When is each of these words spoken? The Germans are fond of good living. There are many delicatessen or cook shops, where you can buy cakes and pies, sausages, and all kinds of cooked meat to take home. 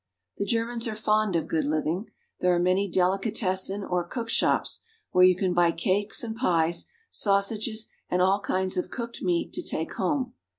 The 0.37 0.47
Germans 0.47 0.87
are 0.87 0.95
fond 0.95 1.35
of 1.35 1.47
good 1.47 1.63
living. 1.63 2.09
There 2.39 2.55
are 2.55 2.59
many 2.59 2.89
delicatessen 2.89 3.83
or 3.83 4.03
cook 4.03 4.29
shops, 4.29 4.79
where 5.11 5.23
you 5.25 5.35
can 5.35 5.53
buy 5.53 5.71
cakes 5.71 6.23
and 6.23 6.35
pies, 6.35 6.87
sausages, 7.11 7.87
and 8.09 8.19
all 8.19 8.39
kinds 8.39 8.77
of 8.77 8.89
cooked 8.89 9.21
meat 9.21 9.53
to 9.53 9.61
take 9.61 9.93
home. 9.93 10.33